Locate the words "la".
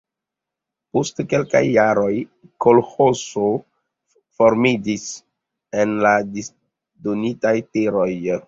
6.07-6.17